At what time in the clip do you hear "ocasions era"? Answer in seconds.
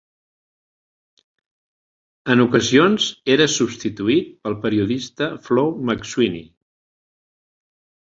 2.45-3.47